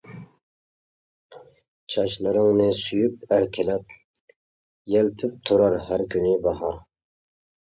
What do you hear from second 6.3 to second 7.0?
باھار.